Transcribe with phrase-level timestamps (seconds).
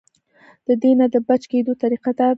[0.67, 2.29] د دې نه د بچ کېدو طريقه دا ده-